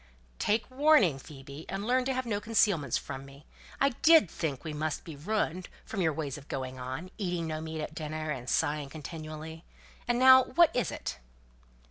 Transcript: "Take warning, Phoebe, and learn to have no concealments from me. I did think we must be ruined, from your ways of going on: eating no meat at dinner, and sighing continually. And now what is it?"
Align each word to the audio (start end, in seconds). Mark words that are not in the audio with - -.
"Take 0.39 0.71
warning, 0.71 1.19
Phoebe, 1.19 1.67
and 1.69 1.85
learn 1.85 2.05
to 2.05 2.13
have 2.15 2.25
no 2.25 2.41
concealments 2.41 2.97
from 2.97 3.23
me. 3.23 3.45
I 3.79 3.89
did 3.89 4.31
think 4.31 4.63
we 4.63 4.73
must 4.73 5.03
be 5.03 5.15
ruined, 5.15 5.69
from 5.85 6.01
your 6.01 6.11
ways 6.11 6.39
of 6.39 6.47
going 6.47 6.79
on: 6.79 7.11
eating 7.19 7.45
no 7.45 7.61
meat 7.61 7.81
at 7.83 7.93
dinner, 7.93 8.31
and 8.31 8.49
sighing 8.49 8.89
continually. 8.89 9.63
And 10.07 10.17
now 10.17 10.45
what 10.45 10.75
is 10.75 10.89
it?" 10.89 11.19